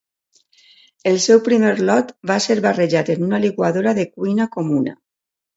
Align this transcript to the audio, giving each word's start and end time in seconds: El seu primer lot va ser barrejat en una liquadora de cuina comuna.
El 1.11 1.19
seu 1.25 1.41
primer 1.49 1.73
lot 1.89 2.09
va 2.31 2.39
ser 2.47 2.57
barrejat 2.69 3.13
en 3.17 3.29
una 3.29 3.43
liquadora 3.47 3.97
de 4.01 4.11
cuina 4.17 4.49
comuna. 4.57 4.99